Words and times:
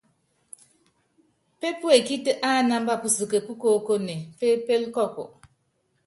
Pépuekíti 1.59 2.31
ánámba 2.55 2.93
pusuke 3.01 3.37
púkoókone, 3.45 4.15
pépélé 4.39 4.87
kɔɔku. 4.95 5.23